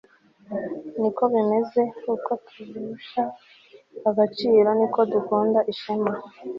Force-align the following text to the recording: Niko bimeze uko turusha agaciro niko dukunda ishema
Niko 0.97 1.23
bimeze 1.33 1.81
uko 2.13 2.31
turusha 2.47 3.23
agaciro 4.09 4.69
niko 4.79 4.99
dukunda 5.11 5.59
ishema 5.73 6.11